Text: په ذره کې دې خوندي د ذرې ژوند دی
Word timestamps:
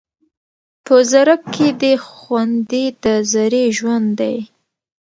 په 0.85 0.95
ذره 1.11 1.35
کې 1.53 1.67
دې 1.81 1.93
خوندي 2.09 2.85
د 3.03 3.05
ذرې 3.31 3.65
ژوند 3.77 4.09
دی 4.19 4.37